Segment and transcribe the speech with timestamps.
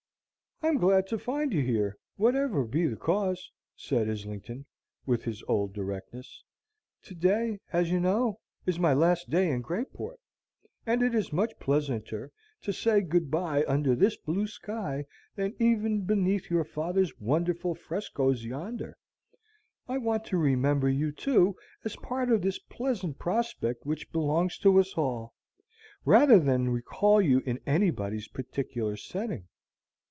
[0.63, 4.67] "I'm glad to find you here, whatever be the cause," said Islington,
[5.07, 6.43] with his old directness.
[7.01, 8.37] "To day, as you know,
[8.67, 10.19] is my last day in Greyport,
[10.85, 16.01] and it is much pleasanter to say good by under this blue sky than even
[16.01, 18.95] beneath your father's wonderful frescos yonder.
[19.87, 24.79] I want to remember you, too, as part of this pleasant prospect which belongs to
[24.79, 25.33] us all,
[26.05, 29.47] rather than recall you in anybody's particular setting."